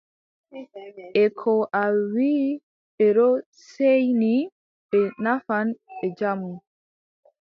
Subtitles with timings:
[1.23, 2.45] E ko a wii
[2.95, 3.27] ɓe ɗo
[3.69, 4.33] seeyni
[4.89, 6.51] ɓe nafan ɓe jamu.